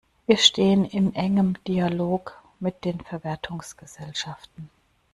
[0.25, 4.71] Wir stehen in engem Dialog mit den Verwertungsgesellschaften.